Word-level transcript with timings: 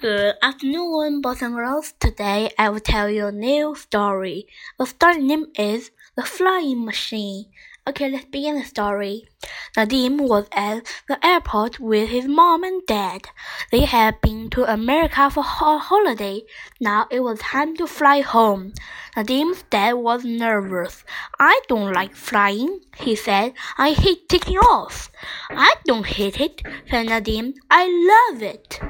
Good 0.00 0.36
afternoon, 0.42 1.22
boys 1.22 1.42
and 1.42 1.54
girls. 1.54 1.94
Today 1.98 2.50
I 2.58 2.68
will 2.68 2.80
tell 2.80 3.08
you 3.08 3.26
a 3.26 3.32
new 3.32 3.74
story. 3.74 4.46
The 4.78 4.86
story 4.86 5.26
name 5.26 5.46
is 5.58 5.90
The 6.16 6.22
Flying 6.22 6.84
Machine. 6.84 7.46
Okay, 7.88 8.10
let's 8.10 8.24
begin 8.24 8.58
the 8.58 8.64
story. 8.64 9.28
Nadim 9.76 10.18
was 10.28 10.48
at 10.50 10.84
the 11.06 11.24
airport 11.24 11.78
with 11.78 12.08
his 12.08 12.26
mom 12.26 12.64
and 12.64 12.84
dad. 12.84 13.28
They 13.70 13.84
had 13.84 14.20
been 14.20 14.50
to 14.50 14.64
America 14.64 15.30
for 15.30 15.44
a 15.44 15.78
holiday. 15.78 16.42
Now 16.80 17.06
it 17.12 17.20
was 17.20 17.38
time 17.38 17.76
to 17.76 17.86
fly 17.86 18.22
home. 18.22 18.72
Nadim's 19.16 19.62
dad 19.70 19.92
was 19.92 20.24
nervous. 20.24 21.04
I 21.38 21.60
don't 21.68 21.92
like 21.92 22.12
flying, 22.12 22.80
he 22.96 23.14
said. 23.14 23.52
I 23.78 23.92
hate 23.92 24.28
taking 24.28 24.58
off. 24.58 25.08
I 25.48 25.76
don't 25.84 26.06
hate 26.06 26.40
it, 26.40 26.62
said 26.90 27.06
Nadim. 27.06 27.54
I 27.70 27.86
love 28.12 28.42
it. 28.42 28.80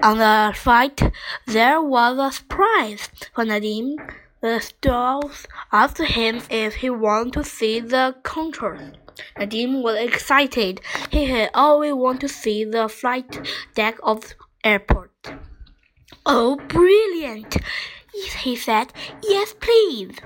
On 0.00 0.18
the 0.18 0.54
flight, 0.54 1.02
there 1.48 1.82
was 1.82 2.18
a 2.18 2.30
surprise 2.36 3.08
for 3.34 3.44
Nadim. 3.44 3.96
The 4.42 4.58
stewardess 4.58 5.46
asked 5.70 5.98
him 5.98 6.42
if 6.50 6.74
he 6.74 6.90
wanted 6.90 7.34
to 7.34 7.44
see 7.44 7.78
the 7.78 8.16
controls. 8.24 8.96
Nadim 9.38 9.82
was 9.82 9.96
excited. 9.98 10.80
He 11.10 11.26
had 11.26 11.50
always 11.54 11.94
wanted 11.94 12.22
to 12.22 12.28
see 12.28 12.64
the 12.64 12.88
flight 12.88 13.38
deck 13.76 13.98
of 14.02 14.20
the 14.22 14.34
airport. 14.64 15.12
Oh, 16.26 16.56
brilliant! 16.56 17.56
He 18.40 18.56
said. 18.56 18.92
Yes, 19.22 19.54
please. 19.60 20.16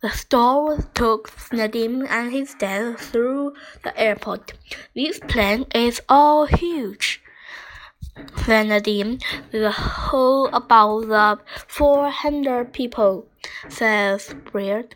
The 0.00 0.10
steward 0.10 0.94
took 0.94 1.30
Nadim 1.50 2.08
and 2.08 2.32
his 2.32 2.54
dad 2.54 2.98
through 2.98 3.52
the 3.84 3.96
airport. 4.00 4.54
This 4.94 5.20
plane 5.20 5.66
is 5.74 6.00
all 6.08 6.46
huge. 6.46 7.21
Nadim, 8.16 9.22
the 9.50 9.70
whole 9.70 10.46
about 10.48 11.08
the 11.08 11.38
four 11.66 12.10
hundred 12.10 12.72
people 12.72 13.26
says 13.68 14.34
Brad. 14.50 14.94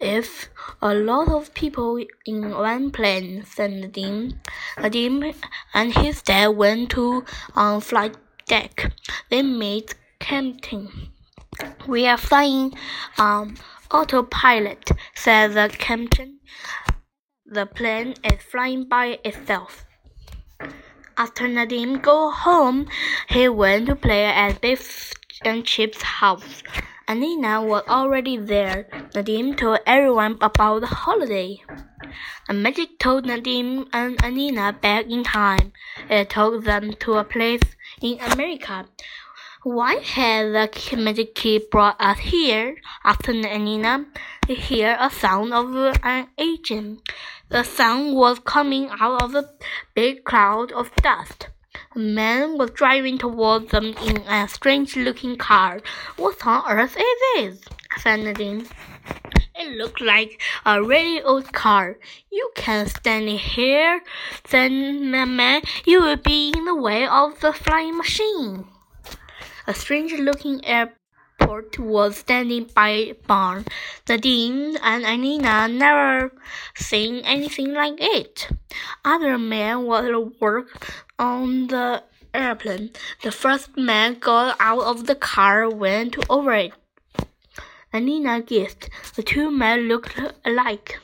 If 0.00 0.48
a 0.80 0.94
lot 0.94 1.28
of 1.28 1.52
people 1.52 2.02
in 2.24 2.50
one 2.50 2.90
plane, 2.90 3.44
said 3.44 3.70
Nadim. 3.72 4.38
Nadim 4.78 5.34
and 5.74 5.92
his 5.94 6.22
dad 6.22 6.48
went 6.56 6.90
to 6.90 7.24
on 7.54 7.82
flight 7.82 8.16
deck. 8.46 8.92
They 9.28 9.42
made 9.42 9.94
Captain. 10.18 11.10
We 11.86 12.06
are 12.06 12.16
flying 12.16 12.72
um 13.18 13.56
autopilot, 13.90 14.90
said 15.14 15.52
the 15.52 15.68
captain. 15.76 16.40
The 17.44 17.66
plane 17.66 18.14
is 18.24 18.42
flying 18.42 18.88
by 18.88 19.18
itself. 19.24 19.85
After 21.18 21.44
Nadim 21.44 22.02
go 22.02 22.30
home, 22.30 22.88
he 23.30 23.48
went 23.48 23.86
to 23.86 23.96
play 23.96 24.26
at 24.26 24.60
Biff 24.60 25.14
and 25.46 25.64
Chip's 25.64 26.02
house. 26.02 26.62
Anneena 27.08 27.66
was 27.66 27.84
already 27.88 28.36
there. 28.36 28.86
Nadim 29.14 29.56
told 29.56 29.78
everyone 29.86 30.36
about 30.42 30.80
the 30.80 30.88
holiday. 30.88 31.62
The 32.48 32.52
magic 32.52 32.98
told 32.98 33.24
Nadim 33.24 33.88
and 33.94 34.18
Anneena 34.18 34.78
back 34.78 35.06
in 35.06 35.24
time. 35.24 35.72
It 36.10 36.28
took 36.28 36.64
them 36.64 36.92
to 37.00 37.14
a 37.14 37.24
place 37.24 37.62
in 38.02 38.20
America. 38.20 38.86
Why 39.62 39.94
had 39.94 40.52
the 40.52 40.96
magic 40.98 41.34
key 41.34 41.64
brought 41.70 41.96
us 41.98 42.18
here? 42.18 42.76
asked 43.04 43.22
Anneena. 43.22 44.04
Hear 44.48 44.96
a 45.00 45.10
sound 45.10 45.52
of 45.52 45.74
an 46.04 46.28
engine. 46.38 47.00
The 47.48 47.64
sound 47.64 48.14
was 48.14 48.38
coming 48.38 48.88
out 49.00 49.20
of 49.20 49.34
a 49.34 49.50
big 49.92 50.22
cloud 50.22 50.70
of 50.70 50.94
dust. 51.02 51.48
A 51.96 51.98
man 51.98 52.56
was 52.56 52.70
driving 52.70 53.18
towards 53.18 53.72
them 53.72 53.86
in 54.04 54.18
a 54.18 54.46
strange 54.46 54.94
looking 54.94 55.36
car. 55.36 55.80
What 56.16 56.46
on 56.46 56.62
earth 56.70 56.96
is 56.96 57.20
this? 57.34 57.60
said 57.98 58.20
Nadine. 58.20 58.68
It 59.56 59.76
looked 59.76 60.00
like 60.00 60.40
a 60.64 60.80
really 60.80 61.20
old 61.22 61.52
car. 61.52 61.98
You 62.30 62.52
can't 62.54 62.88
stand 62.88 63.28
here, 63.28 64.00
said 64.44 64.70
the 64.70 65.26
man. 65.26 65.62
You 65.84 66.02
will 66.02 66.18
be 66.18 66.52
in 66.56 66.66
the 66.66 66.76
way 66.76 67.04
of 67.04 67.40
the 67.40 67.52
flying 67.52 67.96
machine. 67.96 68.68
A 69.66 69.74
strange 69.74 70.12
looking 70.12 70.64
airport 71.46 71.78
was 71.78 72.16
standing 72.16 72.68
by 72.74 73.14
barn. 73.28 73.64
Nadine 74.08 74.76
and 74.82 75.04
Anneena 75.04 75.72
never 75.72 76.32
seen 76.74 77.24
anything 77.24 77.72
like 77.72 77.98
it. 77.98 78.48
Other 79.04 79.38
men 79.38 79.84
was 79.84 80.32
work 80.40 81.04
on 81.20 81.68
the 81.68 82.02
airplane. 82.34 82.90
The 83.22 83.30
first 83.30 83.76
man 83.76 84.18
got 84.18 84.56
out 84.58 84.82
of 84.82 85.06
the 85.06 85.14
car, 85.14 85.70
went 85.70 86.16
over 86.28 86.52
it. 86.52 86.72
Anneena 87.94 88.44
guessed 88.44 88.90
the 89.14 89.22
two 89.22 89.48
men 89.52 89.86
looked 89.86 90.18
alike. 90.44 90.98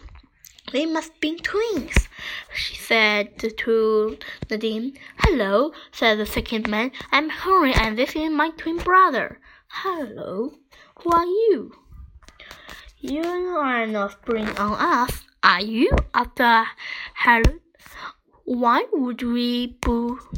They 0.72 0.86
must 0.86 1.20
be 1.20 1.36
twins, 1.36 2.08
she 2.52 2.74
said 2.74 3.38
to 3.38 4.18
Nadim. 4.48 4.96
Hello, 5.18 5.72
said 5.92 6.18
the 6.18 6.26
second 6.26 6.68
man. 6.68 6.90
I'm 7.12 7.28
Henry 7.28 7.74
and 7.74 7.96
this 7.96 8.16
is 8.16 8.30
my 8.30 8.50
twin 8.50 8.78
brother. 8.78 9.38
Hello, 9.74 10.52
who 10.98 11.10
are 11.10 11.24
you? 11.24 11.72
You 12.98 13.22
are 13.24 13.86
not 13.86 14.12
spring 14.12 14.48
on 14.58 14.72
us, 14.78 15.22
are 15.42 15.62
you? 15.62 15.90
After 16.14 16.66
Harold 17.14 17.62
why 18.44 18.84
would 18.92 19.22
we 19.22 19.78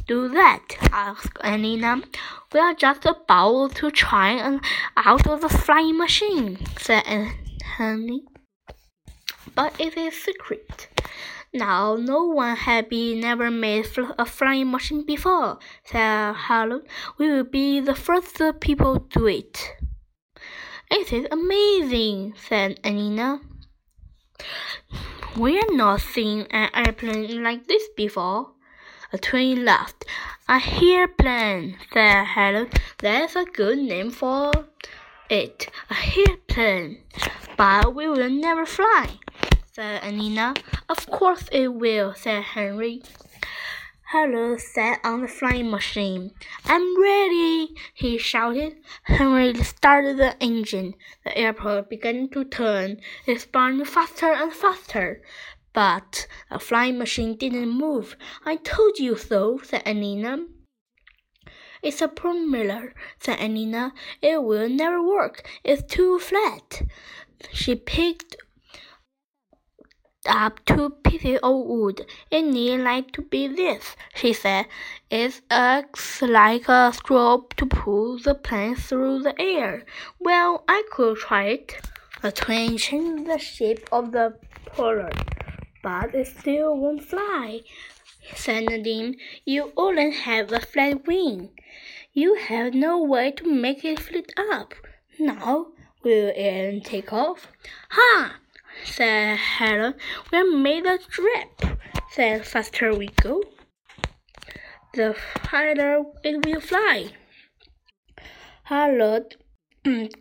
do 0.07 0.29
that? 0.29 0.61
asked 0.93 1.35
Anneena. 1.43 2.05
We 2.53 2.61
are 2.61 2.75
just 2.75 3.07
about 3.07 3.75
to 3.77 3.91
try 3.91 4.31
and 4.31 4.61
out 4.97 5.27
of 5.27 5.41
the 5.41 5.49
flying 5.49 5.99
machine, 5.99 6.59
said 6.79 7.05
Henry. 7.05 8.23
But 9.55 9.81
it 9.81 9.97
is 9.97 10.23
secret. 10.23 10.94
Now, 11.55 11.95
no 11.95 12.25
one 12.25 12.57
had 12.57 12.89
been 12.89 13.21
never 13.21 13.49
made 13.49 13.87
a 14.19 14.27
flying 14.27 14.73
machine 14.73 15.07
before, 15.07 15.61
said 15.85 16.35
Harold. 16.35 16.83
We 17.17 17.31
will 17.31 17.45
be 17.45 17.79
the 17.79 17.95
first 17.95 18.43
people 18.59 18.99
to 18.99 19.19
do 19.21 19.27
it. 19.29 19.77
It 20.91 21.13
is 21.13 21.29
amazing, 21.31 22.35
said 22.37 22.83
Anneena. 22.83 23.41
We 25.37 25.55
have 25.55 25.71
not 25.71 26.01
seen 26.01 26.47
an 26.51 26.71
airplane 26.75 27.43
like 27.45 27.69
this 27.69 27.89
before. 27.97 28.51
A 29.13 29.19
twin 29.19 29.65
laughed. 29.65 30.05
A 30.49 30.61
airplane, 30.61 31.77
said 31.93 32.25
Helen. 32.25 32.69
That's 32.99 33.37
a 33.37 33.45
good 33.45 33.79
name 33.79 34.11
for 34.11 34.51
it. 35.31 35.71
A 35.89 36.19
airplane. 36.19 37.03
But 37.57 37.95
we 37.95 38.09
will 38.09 38.29
never 38.29 38.67
fly, 38.67 39.21
said 39.75 40.03
Anneena. 40.03 40.57
Of 40.89 41.11
course 41.11 41.49
it 41.51 41.67
will, 41.67 42.15
said 42.15 42.45
Henry. 42.45 43.03
Hello 44.13 44.57
sat 44.57 45.01
on 45.03 45.23
the 45.23 45.27
flying 45.27 45.69
machine. 45.69 46.31
I'm 46.65 47.03
ready, 47.03 47.75
he 47.93 48.17
shouted. 48.17 48.77
Henry 49.03 49.53
started 49.65 50.19
the 50.19 50.41
engine. 50.41 50.95
The 51.25 51.37
airplane 51.37 51.87
began 51.91 52.29
to 52.29 52.45
turn. 52.45 53.01
It 53.27 53.41
spun 53.41 53.85
faster 53.85 54.33
and 54.33 54.53
faster. 54.53 55.23
But 55.73 56.29
the 56.53 56.61
flying 56.61 56.97
machine 56.97 57.37
didn't 57.37 57.71
move. 57.71 58.17
I 58.47 58.57
told 58.57 59.01
you 59.01 59.17
so, 59.17 59.59
said 59.65 59.85
Anneena. 59.85 60.47
It's 61.83 62.01
a 62.01 62.07
propeller, 62.07 62.95
said 63.19 63.41
Anneena. 63.41 63.91
It 64.23 64.41
will 64.45 64.69
never 64.69 65.03
work. 65.03 65.49
It's 65.65 65.83
too 65.83 66.21
flat. 66.21 66.83
She 67.53 67.75
picked 67.75 68.37
up 70.27 70.65
two 70.65 70.91
pieces 71.05 71.39
of 71.43 71.67
wood. 71.67 72.07
It 72.31 72.43
need 72.43 72.79
like 72.79 73.13
to 73.13 73.23
be 73.23 73.49
this, 73.49 73.97
she 74.15 74.33
said. 74.33 74.67
It 75.11 75.41
acts 75.51 76.23
like 76.23 76.69
a 76.69 76.93
stroke 76.93 77.55
to 77.57 77.67
pull 77.67 78.19
the 78.19 78.35
plane 78.35 78.77
through 78.77 79.23
the 79.23 79.41
air. 79.41 79.85
Well, 80.19 80.65
I 80.69 80.83
could 80.91 81.19
try 81.19 81.45
it. 81.45 81.81
The 82.23 82.33
twin 82.33 82.79
changed 82.79 83.27
the 83.27 83.39
shape 83.39 83.89
of 83.93 84.13
the 84.13 84.37
propeller, 84.65 85.11
but 85.83 86.15
it 86.15 86.27
still 86.27 86.77
won't 86.77 87.05
fly. 87.05 87.61
Said 88.35 88.65
Nadine, 88.71 89.17
you 89.45 89.73
only 89.77 90.11
have 90.11 90.51
a 90.51 90.61
flat 90.61 91.07
wing. 91.07 91.51
You 92.13 92.37
have 92.37 92.73
no 92.73 93.03
way 93.03 93.33
to 93.33 93.45
make 93.45 93.85
it 93.85 94.01
flit 94.01 94.33
up. 94.39 94.75
Now, 95.19 95.67
will 96.03 96.33
it 96.35 96.85
take 96.85 97.13
off? 97.13 97.49
Ha! 97.91 98.37
Said 98.85 99.39
Helen. 99.39 99.95
We 100.33 100.43
made 100.57 100.87
a 100.87 100.99
trip, 100.99 101.79
said 102.11 102.47
Faster 102.47 102.95
we 102.95 103.09
go. 103.09 103.43
The 104.95 105.15
farther 105.15 106.05
it 106.23 106.45
will 106.45 106.61
fly. 106.61 107.11
Harold 108.65 109.37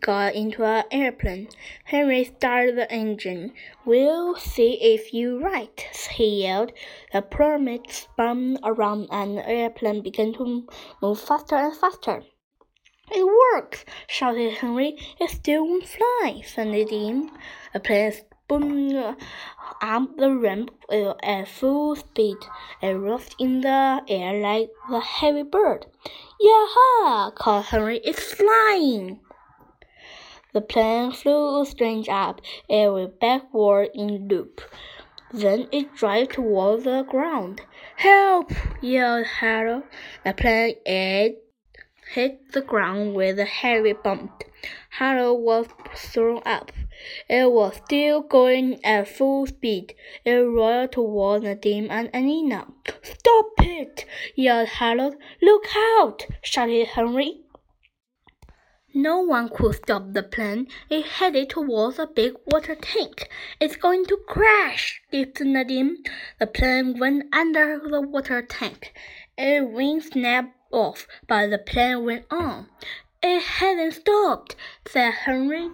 got 0.00 0.34
into 0.34 0.62
an 0.64 0.84
airplane. 0.90 1.48
Henry 1.84 2.24
started 2.24 2.76
the 2.76 2.90
engine. 2.92 3.52
We'll 3.86 4.36
see 4.36 4.74
if 4.82 5.14
you're 5.14 5.40
right, 5.40 5.80
he 6.12 6.42
yelled. 6.42 6.72
The 7.12 7.22
pyramid 7.22 7.90
spun 7.90 8.58
around 8.62 9.08
and 9.10 9.38
the 9.38 9.48
airplane 9.48 10.02
began 10.02 10.34
to 10.34 10.66
move 11.00 11.20
faster 11.20 11.56
and 11.56 11.74
faster. 11.74 12.24
It 13.10 13.24
works! 13.24 13.84
shouted 14.06 14.54
Henry. 14.54 14.98
It 15.20 15.30
still 15.30 15.66
won't 15.66 15.86
fly, 15.86 16.42
said 16.44 16.68
Nadine. 16.68 17.30
The 17.72 17.80
plane 17.80 18.12
spun 18.44 18.94
up 18.94 19.16
uh, 19.80 20.06
the 20.18 20.30
ramp 20.30 20.70
uh, 20.90 21.14
at 21.22 21.48
full 21.48 21.96
speed. 21.96 22.36
It 22.82 22.92
rose 22.92 23.30
in 23.38 23.62
the 23.62 24.02
air 24.06 24.40
like 24.40 24.70
a 24.90 25.00
heavy 25.00 25.42
bird. 25.42 25.86
Yaha! 26.42 27.34
called 27.34 27.66
Henry. 27.66 28.00
It's 28.04 28.34
flying! 28.34 29.20
The 30.52 30.60
plane 30.60 31.12
flew 31.12 31.64
straight 31.64 32.08
up. 32.08 32.42
It 32.68 32.92
went 32.92 33.18
backward 33.18 33.88
in 33.94 34.28
loop. 34.28 34.60
Then 35.32 35.66
it 35.72 35.94
drove 35.94 36.28
toward 36.28 36.84
the 36.84 37.02
ground. 37.02 37.62
Help! 37.96 38.52
yelled 38.82 39.26
Harold. 39.26 39.84
The 40.24 40.34
plane 40.34 40.76
hit 42.12 42.52
the 42.52 42.60
ground 42.60 43.14
with 43.14 43.38
a 43.38 43.46
heavy 43.46 43.94
bump. 43.94 44.44
Harold 44.90 45.42
was 45.42 45.66
thrown 45.96 46.42
up. 46.44 46.70
It 47.28 47.50
was 47.50 47.76
still 47.84 48.20
going 48.20 48.84
at 48.84 49.08
full 49.08 49.46
speed. 49.46 49.94
It 50.24 50.32
roared 50.32 50.92
toward 50.92 51.42
Nadim 51.42 51.88
and 51.90 52.12
Anneena. 52.12 52.72
Stop 53.02 53.52
it! 53.58 54.04
yelled 54.34 54.68
Harold. 54.68 55.16
Look 55.42 55.64
out! 55.76 56.26
shouted 56.42 56.86
Henry. 56.88 57.40
No 58.96 59.22
one 59.22 59.48
could 59.48 59.74
stop 59.74 60.12
the 60.12 60.22
plane. 60.22 60.68
It 60.88 61.04
headed 61.04 61.50
towards 61.50 61.98
a 61.98 62.06
big 62.06 62.34
water 62.46 62.76
tank. 62.76 63.28
It's 63.58 63.74
going 63.74 64.06
to 64.06 64.16
crash, 64.28 65.02
giggled 65.10 65.48
Nadim. 65.48 65.96
The 66.38 66.46
plane 66.46 67.00
went 67.00 67.34
under 67.34 67.80
the 67.80 68.00
water 68.00 68.40
tank. 68.40 68.94
Its 69.36 69.66
wings 69.66 70.10
snapped 70.12 70.54
off, 70.70 71.08
but 71.26 71.50
the 71.50 71.58
plane 71.58 72.04
went 72.04 72.26
on. 72.30 72.68
It 73.20 73.42
hadn't 73.42 73.92
stopped, 73.92 74.54
said 74.86 75.10
Henry. 75.10 75.70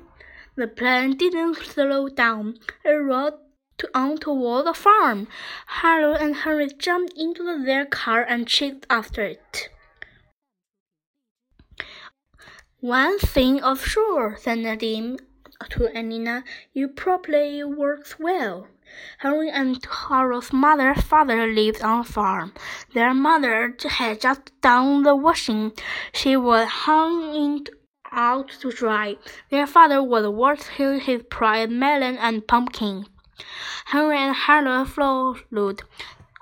The 0.56 0.68
plane 0.68 1.16
didn't 1.16 1.56
slow 1.56 2.08
down. 2.08 2.58
It 2.84 2.90
rolled 2.90 3.38
on 3.94 4.18
toward 4.18 4.66
the 4.66 4.74
farm. 4.74 5.28
Harold 5.66 6.18
and 6.20 6.36
Henry 6.36 6.68
jumped 6.78 7.14
into 7.16 7.64
their 7.64 7.86
car 7.86 8.22
and 8.22 8.46
chased 8.46 8.86
after 8.90 9.22
it. 9.22 9.68
One 12.80 13.18
thing 13.18 13.62
of 13.62 13.84
sure, 13.84 14.36
said 14.40 14.58
Nadim 14.58 15.18
to 15.68 15.88
Anneena, 15.94 16.44
you 16.72 16.88
probably 16.88 17.62
works 17.62 18.18
well. 18.18 18.66
Henry 19.18 19.50
and 19.50 19.84
Harold's 19.84 20.52
mother 20.52 20.94
father 20.94 21.46
lived 21.46 21.82
on 21.82 22.00
a 22.00 22.04
farm. 22.04 22.52
Their 22.94 23.14
mother 23.14 23.76
had 23.88 24.20
just 24.20 24.58
done 24.62 25.04
the 25.04 25.14
washing. 25.14 25.72
She 26.12 26.36
was 26.36 26.66
hung 26.68 27.66
out 28.12 28.50
to 28.60 28.70
dry. 28.70 29.16
Their 29.50 29.66
father 29.66 30.02
was 30.02 30.26
watering 30.28 31.00
his 31.00 31.22
pride 31.30 31.70
melon 31.70 32.16
and 32.18 32.46
pumpkin. 32.46 33.06
Henry 33.86 34.18
and 34.18 34.34
Harold 34.34 34.88
followed. 34.90 35.82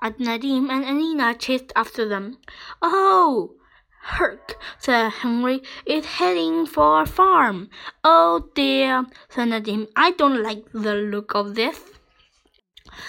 Nadim 0.03 0.70
and 0.70 0.85
Anneena 0.85 1.38
chased 1.38 1.73
after 1.75 2.09
them. 2.09 2.38
Oh! 2.82 3.55
Hark, 4.00 4.56
said 4.79 5.11
Henry. 5.11 5.62
It's 5.85 6.06
heading 6.06 6.67
for 6.67 7.03
a 7.03 7.06
farm. 7.06 7.69
Oh 8.03 8.49
dear, 8.55 9.05
said 9.29 9.49
Nadim. 9.49 9.88
I 9.94 10.12
don't 10.12 10.43
like 10.43 10.64
the 10.73 10.94
look 10.94 11.35
of 11.35 11.55
this. 11.55 11.98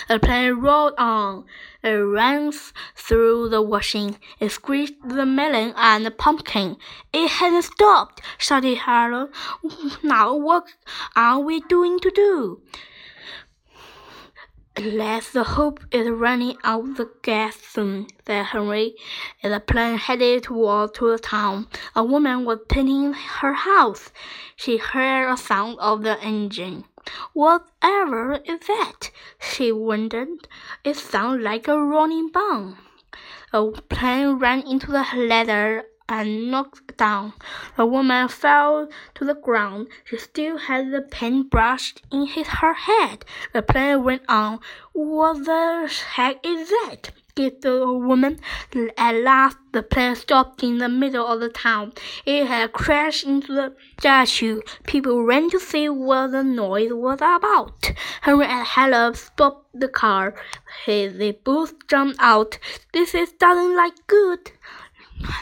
The 0.07 0.19
plane 0.19 0.59
rolled 0.59 0.93
on. 0.97 1.45
It 1.83 1.89
ran 1.89 2.51
through 2.95 3.49
the 3.49 3.61
washing. 3.61 4.17
It 4.39 4.49
squeezed 4.49 4.95
the 5.03 5.25
melon 5.25 5.73
and 5.77 6.05
the 6.05 6.11
pumpkin. 6.11 6.77
It 7.13 7.29
hadn't 7.29 7.63
stopped, 7.63 8.21
shouted 8.37 8.79
Harold. 8.79 9.29
Now 10.03 10.35
what 10.35 10.67
are 11.15 11.39
we 11.39 11.61
doing 11.61 11.99
to 11.99 12.11
do? 12.11 12.61
Unless 14.75 15.31
the 15.31 15.43
hope 15.43 15.81
is 15.91 16.07
running 16.09 16.55
out 16.63 16.95
the 16.95 17.09
gas 17.21 17.57
soon, 17.57 18.07
said 18.25 18.45
Henry. 18.45 18.95
The 19.43 19.59
plane 19.59 19.97
headed 19.97 20.43
toward 20.43 20.93
to 20.93 21.11
the 21.11 21.19
town, 21.19 21.67
a 21.95 22.03
woman 22.03 22.45
was 22.45 22.59
painting 22.69 23.11
her 23.11 23.53
house. 23.53 24.11
She 24.55 24.77
heard 24.77 25.33
a 25.33 25.35
sound 25.35 25.79
of 25.79 26.03
the 26.03 26.17
engine. 26.21 26.85
Whatever 27.33 28.41
is 28.45 28.59
that? 28.67 29.11
she 29.39 29.71
wondered. 29.71 30.47
It 30.83 30.95
sounds 30.95 31.43
like 31.43 31.67
a 31.67 31.79
rolling 31.79 32.29
bomb. 32.29 32.77
A 33.53 33.71
plane 33.71 34.33
ran 34.33 34.61
into 34.61 34.91
the 34.91 35.05
ladder 35.15 35.85
and 36.09 36.49
knocked 36.51 36.97
down. 36.97 37.33
The 37.77 37.85
woman 37.85 38.27
fell 38.27 38.89
to 39.15 39.25
the 39.25 39.35
ground. 39.35 39.87
She 40.03 40.17
still 40.17 40.57
had 40.57 40.91
the 40.91 41.01
paintbrush 41.01 41.95
in 42.11 42.25
his, 42.25 42.47
her 42.47 42.73
head. 42.73 43.25
The 43.53 43.61
plane 43.61 44.03
went 44.03 44.23
on. 44.27 44.59
What 44.93 45.45
the 45.45 45.91
heck 46.13 46.45
is 46.45 46.69
that? 46.69 47.11
Gasped 47.39 47.61
the 47.61 47.93
woman. 47.93 48.37
At 48.97 49.15
last, 49.15 49.57
the 49.71 49.81
plane 49.81 50.15
stopped 50.15 50.61
in 50.61 50.79
the 50.79 50.89
middle 50.89 51.25
of 51.25 51.39
the 51.39 51.47
town. 51.47 51.93
It 52.25 52.47
had 52.47 52.73
crashed 52.73 53.25
into 53.25 53.53
the 53.53 53.75
statue. 53.97 54.59
People 54.85 55.23
ran 55.23 55.49
to 55.51 55.59
see 55.59 55.87
what 55.87 56.31
the 56.31 56.43
noise 56.43 56.91
was 56.91 57.19
about. 57.21 57.93
Henry 58.23 58.45
and 58.45 58.67
Helen 58.67 59.13
stopped 59.13 59.67
the 59.73 59.87
car. 59.87 60.35
They 60.85 61.31
both 61.31 61.87
jumped 61.87 62.17
out. 62.19 62.59
This 62.91 63.15
is 63.15 63.31
doesn't 63.31 63.73
like 63.73 64.05
good 64.07 64.51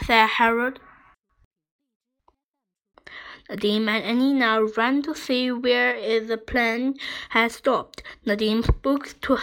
said 0.06 0.28
Harold. 0.28 0.78
Nadim 3.50 3.88
and 3.88 4.20
Anneena 4.20 4.76
ran 4.76 5.02
to 5.02 5.14
see 5.16 5.50
where 5.50 6.20
the 6.20 6.36
plane 6.36 6.94
had 7.30 7.50
stopped. 7.50 8.04
Nadim 8.24 8.64
spoke 8.64 9.20
to 9.22 9.38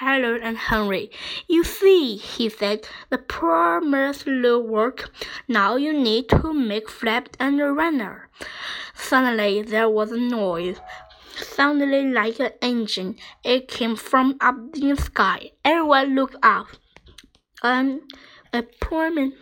Harold 0.00 0.40
and 0.42 0.56
Henry. 0.56 1.10
You 1.48 1.64
see, 1.64 2.16
he 2.16 2.48
said, 2.48 2.88
the 3.10 3.18
promised 3.18 4.26
little 4.26 4.66
work. 4.66 5.10
Now 5.48 5.76
you 5.76 5.92
need 5.92 6.28
to 6.30 6.52
make 6.52 6.88
Flap 6.88 7.28
and 7.38 7.60
a 7.60 7.72
runner. 7.72 8.28
Suddenly 8.94 9.62
there 9.62 9.88
was 9.88 10.12
a 10.12 10.18
noise 10.18 10.80
Suddenly, 11.36 12.12
like 12.12 12.38
an 12.38 12.52
engine. 12.62 13.16
It 13.42 13.66
came 13.66 13.96
from 13.96 14.36
up 14.40 14.56
in 14.74 14.90
the 14.90 14.96
sky. 14.96 15.50
Everyone 15.64 16.14
looked 16.14 16.36
up. 16.42 16.68
Um, 17.62 18.02
a 18.52 18.62
plane 18.62 19.34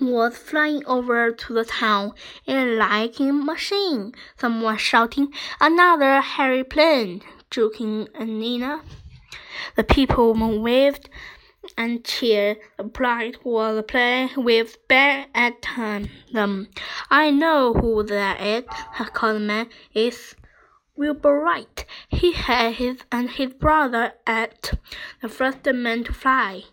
was 0.00 0.38
flying 0.38 0.84
over 0.86 1.32
to 1.32 1.52
the 1.52 1.64
town 1.64 2.12
in 2.46 2.56
a 2.56 2.64
lightning 2.76 3.44
machine. 3.44 4.14
Someone 4.38 4.78
shouting, 4.78 5.32
Another 5.60 6.20
Harry 6.20 6.64
plane! 6.64 7.22
joking 7.50 8.08
Nina. 8.18 8.82
The 9.76 9.84
people 9.84 10.34
waved 10.60 11.08
and 11.76 12.04
cheered. 12.04 12.58
The 12.76 12.84
bride 12.84 13.38
was 13.44 13.84
playing 13.86 14.30
with 14.36 14.86
back 14.88 15.28
at 15.34 15.66
them. 16.32 16.68
I 17.10 17.30
know 17.30 17.74
who 17.74 18.02
that 18.04 18.40
is, 18.40 18.64
called 19.12 19.42
man. 19.42 19.68
It's 19.92 20.34
Wilbur 20.96 21.38
Wright. 21.40 21.84
He 22.08 22.32
had 22.32 22.74
his 22.74 23.02
and 23.12 23.30
his 23.30 23.52
brother 23.52 24.14
at 24.26 24.72
the 25.22 25.28
first 25.28 25.64
man 25.66 26.02
to 26.04 26.12
fly. 26.12 26.64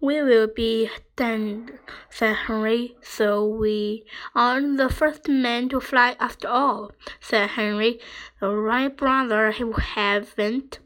We 0.00 0.22
will 0.22 0.46
be 0.46 0.90
then, 1.16 1.78
said 2.08 2.36
Henry. 2.46 2.96
So 3.02 3.44
we 3.44 4.04
aren't 4.34 4.76
the 4.76 4.88
first 4.88 5.28
men 5.28 5.68
to 5.70 5.80
fly 5.80 6.14
after 6.20 6.46
all, 6.46 6.92
said 7.20 7.50
Henry. 7.50 7.98
The 8.40 8.50
Wright 8.50 8.96
brothers 8.96 9.56
haven't 9.86 10.78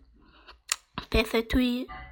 decided 1.11 1.51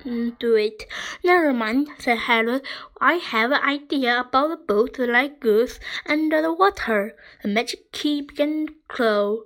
to 0.03 0.31
do 0.39 0.55
it. 0.55 0.87
Never 1.25 1.53
mind, 1.53 1.89
said 1.99 2.19
Harold. 2.19 2.63
I 3.01 3.15
have 3.15 3.51
an 3.53 3.63
idea 3.63 4.21
about 4.21 4.53
a 4.53 4.57
boat 4.57 4.99
like 4.99 5.41
goose 5.41 5.79
under 6.07 6.41
the 6.43 6.53
water. 6.53 7.15
The 7.43 7.49
magic 7.49 7.93
key 7.93 8.23
began 8.23 8.67
to 8.67 8.75
glow. 8.89 9.43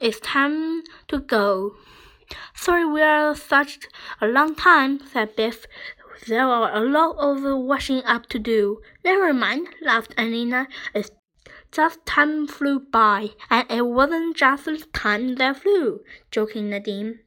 It's 0.00 0.20
time 0.20 0.82
to 1.08 1.18
go. 1.18 1.76
Sorry 2.54 2.84
we're 2.84 3.34
such 3.34 3.80
a 4.20 4.26
long 4.26 4.54
time, 4.54 5.00
said 5.12 5.34
Biff. 5.36 5.66
There 6.26 6.46
are 6.46 6.74
a 6.74 6.80
lot 6.80 7.16
of 7.18 7.42
washing 7.64 8.02
up 8.04 8.26
to 8.30 8.38
do. 8.38 8.80
Never 9.04 9.32
mind, 9.32 9.68
laughed 9.80 10.14
Anneena. 10.16 10.66
It's 10.94 11.10
just 11.70 12.04
time 12.04 12.46
flew 12.46 12.80
by, 12.80 13.30
and 13.50 13.70
it 13.70 13.86
wasn't 13.86 14.36
just 14.36 14.68
time 14.92 15.36
that 15.36 15.58
flew, 15.58 16.00
joking 16.30 16.70
Nadim. 16.70 17.20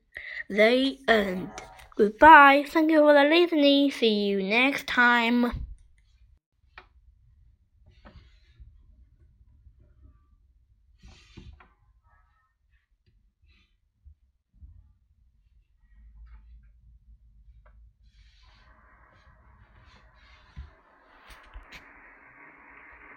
The 0.51 0.99
end. 1.07 1.49
Goodbye. 1.95 2.65
Thank 2.67 2.91
you 2.91 2.99
for 2.99 3.13
the 3.13 3.23
listening. 3.23 3.89
See 3.89 4.25
you 4.25 4.43
next 4.43 4.85
time. 4.85 5.65